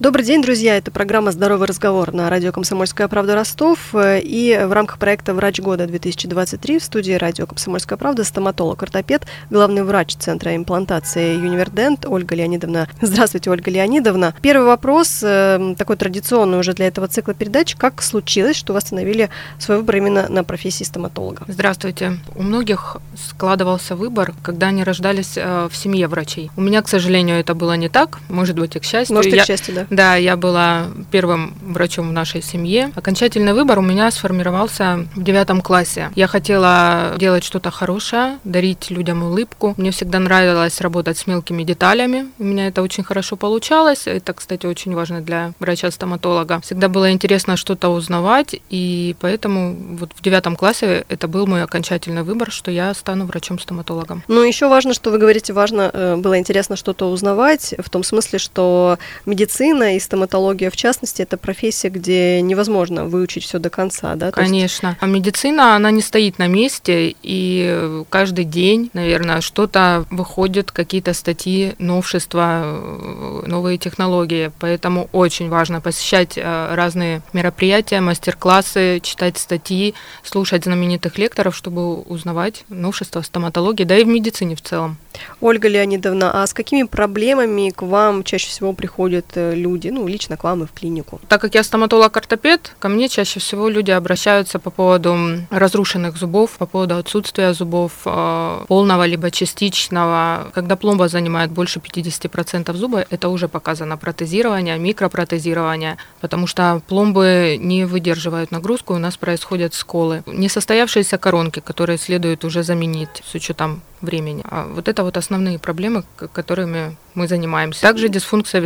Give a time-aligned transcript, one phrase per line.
[0.00, 0.76] Добрый день, друзья.
[0.76, 3.92] Это программа «Здоровый разговор» на радио «Комсомольская правда» Ростов.
[3.96, 10.54] И в рамках проекта «Врач года-2023» в студии радио «Комсомольская правда» стоматолог-ортопед, главный врач Центра
[10.54, 12.88] имплантации «Юнивердент» Ольга Леонидовна.
[13.02, 14.36] Здравствуйте, Ольга Леонидовна.
[14.40, 17.74] Первый вопрос, э, такой традиционный уже для этого цикла передач.
[17.74, 21.42] Как случилось, что вы остановили свой выбор именно на профессии стоматолога?
[21.48, 22.20] Здравствуйте.
[22.36, 26.52] У многих складывался выбор, когда они рождались э, в семье врачей.
[26.56, 28.20] У меня, к сожалению, это было не так.
[28.28, 29.16] Может быть, и к счастью.
[29.16, 29.87] Может, и к счастью, да.
[29.90, 32.92] Да, я была первым врачом в нашей семье.
[32.94, 36.10] Окончательный выбор у меня сформировался в девятом классе.
[36.14, 39.74] Я хотела делать что-то хорошее, дарить людям улыбку.
[39.76, 42.26] Мне всегда нравилось работать с мелкими деталями.
[42.38, 44.06] У меня это очень хорошо получалось.
[44.06, 46.60] Это, кстати, очень важно для врача-стоматолога.
[46.60, 52.22] Всегда было интересно что-то узнавать, и поэтому вот в девятом классе это был мой окончательный
[52.22, 54.22] выбор, что я стану врачом-стоматологом.
[54.28, 58.38] Ну, еще важно, что вы говорите, важно э, было интересно что-то узнавать, в том смысле,
[58.38, 64.14] что медицина медицина и стоматология в частности, это профессия, где невозможно выучить все до конца,
[64.14, 64.30] да?
[64.30, 64.88] Конечно.
[64.88, 64.98] есть...
[65.00, 71.74] А медицина, она не стоит на месте, и каждый день, наверное, что-то выходит, какие-то статьи,
[71.78, 74.50] новшества, э, новые технологии.
[74.58, 82.64] Поэтому очень важно посещать э, разные мероприятия, мастер-классы, читать статьи, слушать знаменитых лекторов, чтобы узнавать
[82.68, 84.96] новшества в стоматологии, да и в медицине в целом.
[85.40, 89.67] Ольга Леонидовна, а с какими проблемами к вам чаще всего приходят люди?
[89.68, 91.20] Люди, ну, лично к вам и в клинику?
[91.28, 95.16] Так как я стоматолог-ортопед, ко мне чаще всего люди обращаются по поводу
[95.50, 100.50] разрушенных зубов, по поводу отсутствия зубов, э, полного либо частичного.
[100.54, 107.84] Когда пломба занимает больше 50% зуба, это уже показано протезирование, микропротезирование, потому что пломбы не
[107.84, 110.22] выдерживают нагрузку, у нас происходят сколы.
[110.26, 114.42] Несостоявшиеся коронки, которые следует уже заменить с учетом времени.
[114.44, 117.82] А вот это вот основные проблемы, которыми мы занимаемся.
[117.82, 118.60] Также дисфункция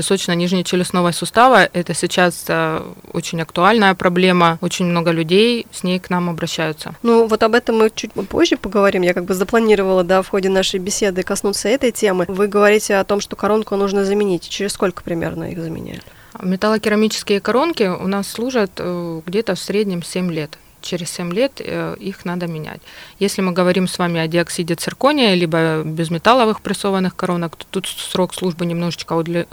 [0.93, 2.83] височно-нижнечелюстного сустава– это сейчас э,
[3.13, 4.59] очень актуальная проблема.
[4.61, 6.95] Очень много людей с ней к нам обращаются.
[7.03, 9.03] Ну, вот об этом мы чуть позже поговорим.
[9.03, 12.25] Я как бы запланировала, да, в ходе нашей беседы коснуться этой темы.
[12.29, 14.49] Вы говорите о том, что коронку нужно заменить.
[14.49, 16.05] Через сколько примерно их заменяют?
[16.41, 21.97] Металлокерамические коронки у нас служат э, где-то в среднем 7 лет через 7 лет э,
[21.99, 22.81] их надо менять.
[23.19, 28.35] Если мы говорим с вами о диоксиде циркония, либо безметалловых прессованных коронок, то тут срок
[28.35, 29.45] службы немножечко э,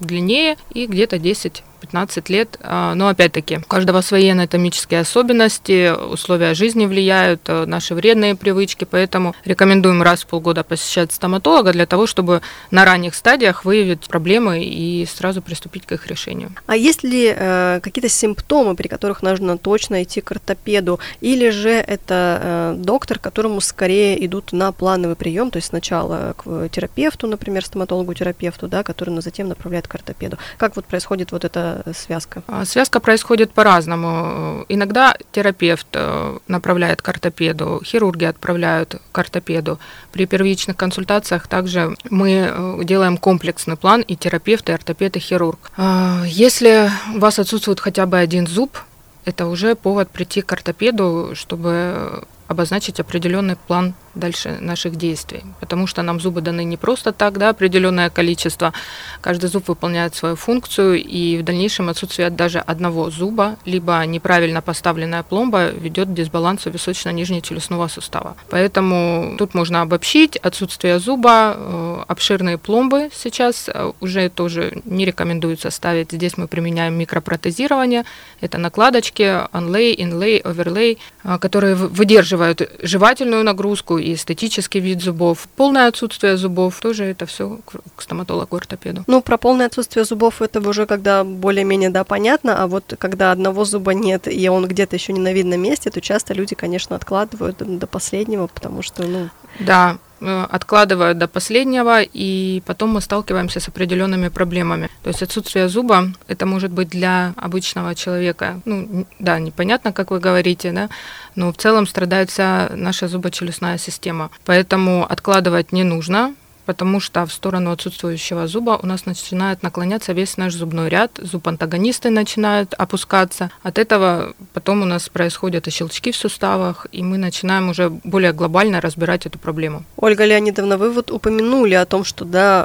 [0.00, 2.58] длиннее и где-то 10 15 лет.
[2.60, 8.84] А, но опять-таки, у каждого свои анатомические особенности, условия жизни влияют, э, наши вредные привычки,
[8.84, 12.40] поэтому рекомендуем раз в полгода посещать стоматолога для того, чтобы
[12.70, 16.52] на ранних стадиях выявить проблемы и сразу приступить к их решению.
[16.66, 21.70] А есть ли э, какие-то симптомы, при которых нужно точно идти к ортопеду, или же
[21.70, 27.64] это э, доктор, которому скорее идут на плановый прием, то есть сначала к терапевту, например,
[27.64, 30.38] стоматологу-терапевту, да, который затем направляет к ортопеду.
[30.58, 32.42] Как вот происходит вот это связка?
[32.46, 34.64] А, связка происходит по-разному.
[34.68, 39.78] Иногда терапевт э, направляет к ортопеду, хирурги отправляют к ортопеду.
[40.12, 45.70] При первичных консультациях также мы э, делаем комплексный план и терапевт, и ортопед, и хирург.
[45.76, 48.78] А, если у вас отсутствует хотя бы один зуб,
[49.24, 55.42] это уже повод прийти к ортопеду, чтобы обозначить определенный план дальше наших действий.
[55.60, 58.72] Потому что нам зубы даны не просто так, да, определенное количество.
[59.20, 65.22] Каждый зуб выполняет свою функцию, и в дальнейшем отсутствие даже одного зуба, либо неправильно поставленная
[65.22, 68.36] пломба ведет к дисбалансу височно-нижнечелюстного сустава.
[68.50, 75.70] Поэтому тут можно обобщить отсутствие зуба, э, обширные пломбы сейчас э, уже тоже не рекомендуется
[75.70, 76.12] ставить.
[76.12, 78.04] Здесь мы применяем микропротезирование.
[78.40, 80.98] Это накладочки, онлей, инлей, оверлей,
[81.40, 85.48] которые выдерживают жевательную нагрузку и эстетический вид зубов.
[85.56, 87.58] Полное отсутствие зубов, тоже это все
[87.96, 89.04] к стоматологу-ортопеду.
[89.06, 93.64] Ну, про полное отсутствие зубов это уже когда более-менее, да, понятно, а вот когда одного
[93.64, 97.56] зуба нет, и он где-то еще не на видном месте, то часто люди, конечно, откладывают
[97.58, 99.30] до последнего, потому что, ну...
[99.60, 104.88] Да, откладывают до последнего, и потом мы сталкиваемся с определенными проблемами.
[105.02, 110.20] То есть отсутствие зуба, это может быть для обычного человека, ну, да, непонятно, как вы
[110.20, 110.88] говорите, да,
[111.34, 114.30] но в целом страдает вся наша зубочелюстная система.
[114.44, 116.34] Поэтому откладывать не нужно,
[116.66, 122.10] потому что в сторону отсутствующего зуба у нас начинает наклоняться весь наш зубной ряд, зуб-антагонисты
[122.10, 123.50] начинают опускаться.
[123.62, 128.32] От этого потом у нас происходят и щелчки в суставах, и мы начинаем уже более
[128.32, 129.84] глобально разбирать эту проблему.
[129.96, 132.64] Ольга Леонидовна, вы вот упомянули о том, что да,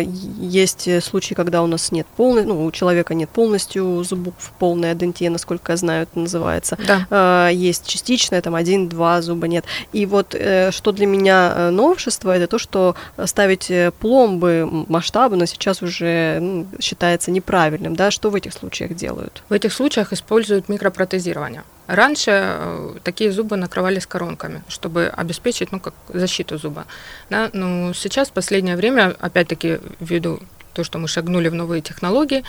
[0.00, 0.04] э,
[0.40, 5.30] есть случаи, когда у нас нет полной, ну, у человека нет полностью зубов, полная дентия,
[5.30, 6.78] насколько я знаю, это называется.
[6.86, 7.06] Да.
[7.10, 9.64] Э, есть частичная, там один-два зуба нет.
[9.92, 12.94] И вот э, что для меня новшество, это то, что
[13.40, 19.42] ставить пломбы масштабно сейчас уже ну, считается неправильным, да, что в этих случаях делают?
[19.48, 21.62] В этих случаях используют микропротезирование.
[21.86, 22.58] Раньше
[23.02, 26.84] такие зубы накрывались коронками, чтобы обеспечить ну, как защиту зуба.
[27.30, 27.48] Да?
[27.54, 30.38] Но сейчас, в последнее время, опять-таки, ввиду
[30.72, 32.44] то, что мы шагнули в новые технологии.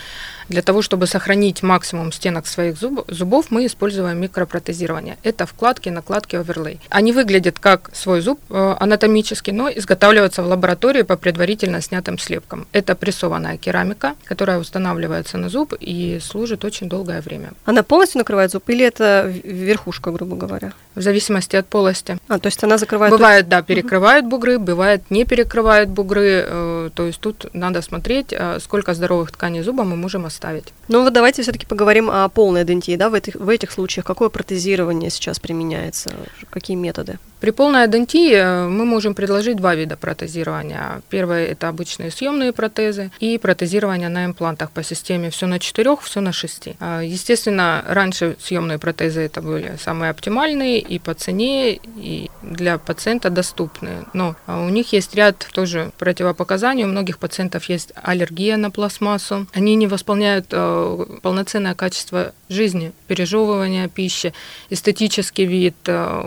[0.48, 5.16] Для того, чтобы сохранить максимум стенок своих зуб, зубов, мы используем микропротезирование.
[5.22, 6.80] Это вкладки, накладки, оверлей.
[6.88, 12.66] Они выглядят как свой зуб э, анатомический, но изготавливаются в лаборатории по предварительно снятым слепкам.
[12.72, 17.52] Это прессованная керамика, которая устанавливается на зуб и служит очень долгое время.
[17.64, 20.72] Она полностью накрывает зуб или это верхушка, грубо говоря?
[20.94, 22.18] В зависимости от полости.
[22.28, 23.12] А, то есть она закрывает...
[23.12, 26.44] Бывает, да, перекрывает бугры, бывает не перекрывает бугры.
[26.46, 30.72] Э, то есть тут надо смотреть, э, сколько здоровых тканей зуба мы можем оставить.
[30.88, 34.06] Ну вот давайте все-таки поговорим о полной дентии, да, в этих, в этих случаях.
[34.06, 36.10] Какое протезирование сейчас применяется?
[36.50, 37.18] Какие методы?
[37.42, 41.02] При полной адентии э, мы можем предложить два вида протезирования.
[41.10, 46.20] Первое– это обычные съемные протезы и протезирование на имплантах по системе все на четырех, все
[46.20, 46.76] на шести.
[46.78, 53.28] А, естественно, раньше съемные протезы это были самые оптимальные и по цене, и для пациента
[53.28, 54.04] доступные.
[54.12, 56.84] Но у них есть ряд тоже противопоказаний.
[56.84, 59.46] У многих пациентов есть аллергия на пластмассу.
[59.52, 64.32] Они не восполняют э, полноценное качество жизни, пережевывания пищи,
[64.70, 65.76] эстетический вид.
[65.86, 66.20] Э,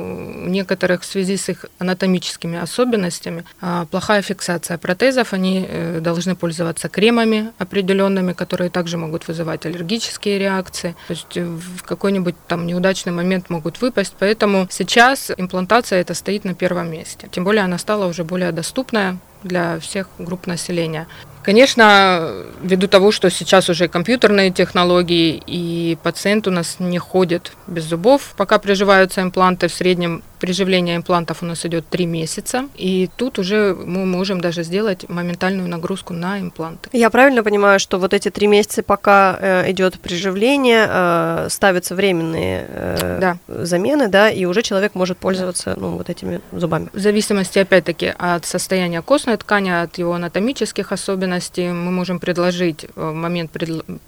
[0.45, 3.43] у некоторых в связи с их анатомическими особенностями.
[3.61, 10.39] А, плохая фиксация протезов, они э, должны пользоваться кремами определенными, которые также могут вызывать аллергические
[10.39, 10.95] реакции.
[11.07, 14.15] То есть э, в какой-нибудь там неудачный момент могут выпасть.
[14.19, 17.27] Поэтому сейчас имплантация это стоит на первом месте.
[17.31, 21.07] Тем более она стала уже более доступная для всех групп населения.
[21.45, 27.83] Конечно, ввиду того, что сейчас уже компьютерные технологии, и пациент у нас не ходит без
[27.83, 33.39] зубов, пока приживаются импланты, в среднем приживление имплантов у нас идет 3 месяца, и тут
[33.39, 36.89] уже мы можем даже сделать моментальную нагрузку на импланты.
[36.93, 42.65] Я правильно понимаю, что вот эти три месяца, пока э, идет приживление, э, ставятся временные
[42.67, 43.37] э, да.
[43.47, 46.89] замены, да, и уже человек может пользоваться ну, вот этими зубами.
[46.93, 51.34] В зависимости, опять-таки, от состояния костной ткани, от его анатомических особенностей,
[51.71, 53.51] мы можем предложить в момент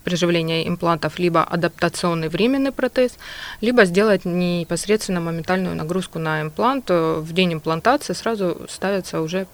[0.03, 3.13] приживления имплантов либо адаптационный временный протез,
[3.61, 6.85] либо сделать непосредственно моментальную нагрузку на имплант.
[6.89, 9.47] Э, в день имплантации сразу ставятся уже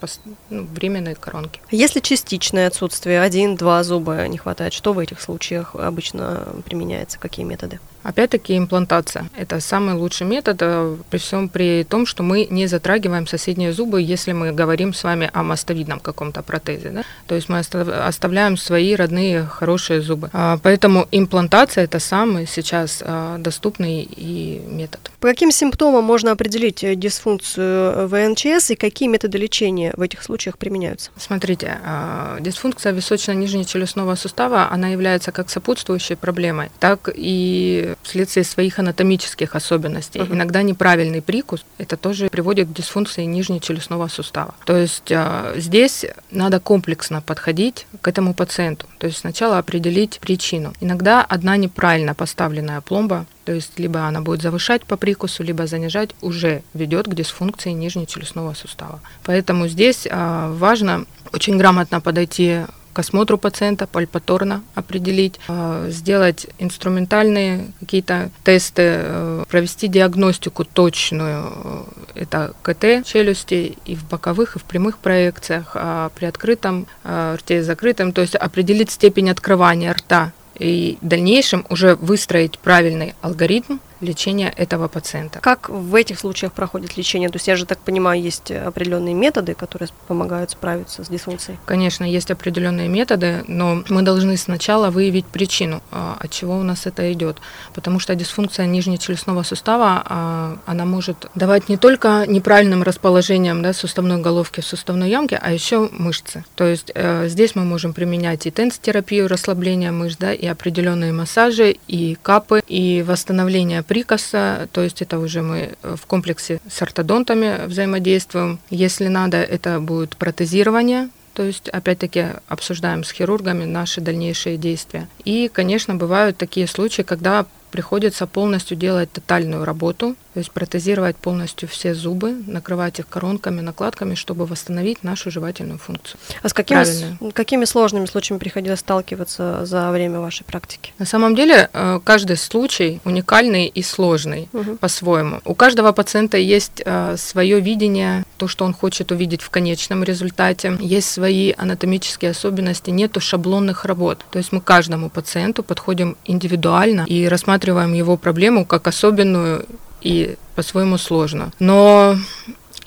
[0.50, 1.62] ну, временные коронки.
[1.72, 7.80] Если частичное отсутствие, один-два зуба не хватает, что в этих случаях обычно применяется, какие методы?
[8.04, 9.30] Опять-таки имплантация.
[9.38, 14.02] Это самый лучший метод, э, при всем при том, что мы не затрагиваем соседние зубы,
[14.02, 16.90] если мы говорим с вами о мостовидном каком-то протезе.
[16.90, 17.04] Да?
[17.28, 20.30] То есть мы оставляем свои родные хорошие зубы.
[20.34, 25.13] А, поэтому имплантация– это самый сейчас а, доступный и метод.
[25.24, 30.58] По каким симптомам можно определить э, дисфункцию ВНЧС и какие методы лечения в этих случаях
[30.58, 31.12] применяются?
[31.16, 39.56] Смотрите, а, дисфункция височно-нижнечелюстного сустава, она является как сопутствующей проблемой, так и вследствие своих анатомических
[39.56, 40.20] особенностей.
[40.20, 40.34] Uh-huh.
[40.34, 44.56] Иногда неправильный прикус это тоже приводит к дисфункции нижнечелюстного сустава.
[44.66, 48.88] То есть э, здесь надо комплексно подходить к этому пациенту.
[48.98, 50.74] То есть сначала определить причину.
[50.82, 56.12] Иногда одна неправильно поставленная пломба то есть либо она будет завышать по прикусу, либо занижать,
[56.22, 59.00] уже ведет к дисфункции нижнечелюстного сустава.
[59.24, 62.62] Поэтому здесь э, важно очень грамотно подойти
[62.94, 71.86] к осмотру пациента, пальпаторно определить, э, сделать инструментальные какие-то тесты, э, провести диагностику точную.
[72.14, 77.64] Это КТ челюсти и в боковых, и в прямых проекциях, а при открытом э, рте
[77.64, 84.54] закрытом, то есть определить степень открывания рта и в дальнейшем уже выстроить правильный алгоритм лечения
[84.56, 85.40] этого пациента.
[85.40, 87.30] Как в этих случаях проходит лечение?
[87.30, 91.58] То есть я же так понимаю, есть определенные методы, которые помогают справиться с дисфункцией?
[91.66, 96.86] Конечно, есть определенные методы, но мы должны сначала выявить причину, а, от чего у нас
[96.86, 97.38] это идет.
[97.74, 104.22] Потому что дисфункция нижнечелюстного сустава, а, она может давать не только неправильным расположением да, суставной
[104.22, 106.44] головки в суставной ямке, а еще мышцы.
[106.56, 111.78] То есть э, здесь мы можем применять и тенс-терапию, расслабление мышц, да, и определенные массажи,
[111.88, 118.60] и капы, и восстановление прикоса, то есть это уже мы в комплексе с ортодонтами взаимодействуем.
[118.72, 125.08] Если надо, это будет протезирование, то есть, опять-таки, обсуждаем с хирургами наши дальнейшие действия.
[125.26, 131.70] И, конечно, бывают такие случаи, когда приходится полностью делать тотальную работу, то есть протезировать полностью
[131.70, 136.20] все зубы, накрывать их коронками, накладками, чтобы восстановить нашу жевательную функцию.
[136.42, 140.94] А с какими, какими сложными случаями приходилось сталкиваться за время вашей практики?
[140.98, 144.76] На самом деле э, каждый случай уникальный и сложный угу.
[144.78, 145.42] по-своему.
[145.46, 150.78] У каждого пациента есть э, свое видение, то, что он хочет увидеть в конечном результате,
[150.80, 154.26] есть свои анатомические особенности, нету шаблонных работ.
[154.32, 159.66] То есть мы каждому пациенту подходим индивидуально и рассматриваем его проблему как особенную
[160.04, 161.52] и по-своему сложно.
[161.60, 162.16] Но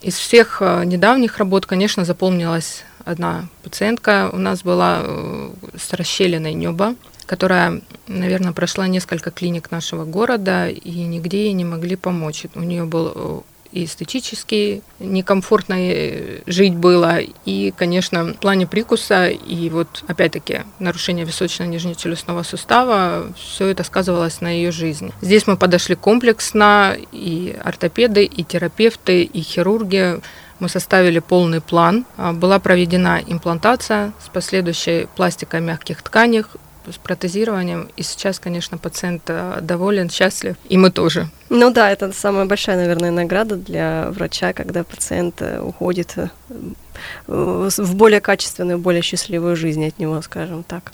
[0.03, 4.31] из всех э, недавних работ, конечно, запомнилась одна пациентка.
[4.33, 6.95] У нас была э, с расщелиной неба,
[7.25, 12.47] которая, наверное, прошла несколько клиник нашего города, и нигде ей не могли помочь.
[12.55, 13.41] У нее был э,
[13.77, 21.27] и эстетически некомфортно э, жить было, и, конечно, в плане прикуса, и вот, опять-таки, нарушение
[21.27, 25.13] височно-нижнечелюстного сустава, все это сказывалось на ее жизни.
[25.21, 30.21] Здесь мы подошли комплексно, и ортопеды, и терапевты, и хирурги,
[30.59, 32.07] мы составили полный план.
[32.17, 36.45] А, была проведена имплантация с последующей пластикой мягких тканей,
[36.93, 37.89] с протезированием.
[37.97, 41.29] И сейчас, конечно, пациент э, доволен, счастлив, и мы тоже.
[41.49, 46.29] Ну да, это самая большая, наверное, награда для врача, когда пациент э, уходит э,
[47.27, 50.93] в более качественную, более счастливую жизнь от него, скажем так.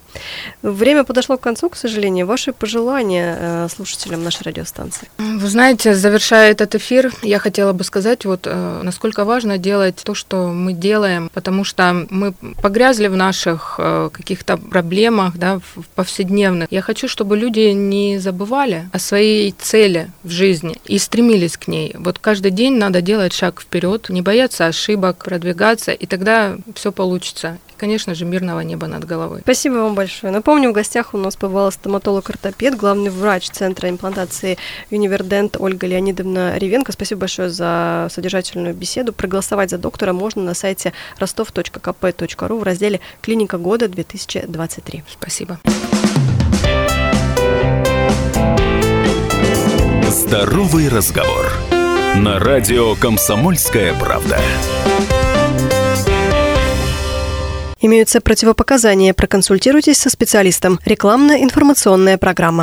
[0.62, 2.26] Время подошло к концу, к сожалению.
[2.26, 5.08] Ваши пожелания э, слушателям нашей радиостанции?
[5.18, 10.14] Вы знаете, завершая этот эфир, я хотела бы сказать, вот э, насколько важно делать то,
[10.14, 12.32] что мы делаем, потому что мы
[12.62, 16.68] погрязли в наших э, каких-то проблемах, да, в повседневных.
[16.70, 21.94] Я хочу, чтобы люди не забывали о своей цели в жизни и стремились к ней.
[21.98, 27.58] Вот каждый день надо делать шаг вперед, не бояться ошибок, продвигаться, и тогда все получится
[27.82, 29.40] конечно же, мирного неба над головой.
[29.42, 30.32] Спасибо вам большое.
[30.32, 34.56] Напомню, в гостях у нас побывала стоматолог-ортопед, главный врач Центра имплантации
[34.92, 36.92] Универдент Ольга Леонидовна Ревенко.
[36.92, 39.12] Спасибо большое за содержательную беседу.
[39.12, 45.02] Проголосовать за доктора можно на сайте ростов.кп.ру в разделе «Клиника года 2023».
[45.18, 45.58] Спасибо.
[50.12, 51.46] Здоровый разговор.
[52.16, 54.38] На радио «Комсомольская правда».
[57.80, 59.14] Имеются противопоказания.
[59.14, 60.78] Проконсультируйтесь со специалистом.
[60.84, 62.60] Рекламно-информационная программа.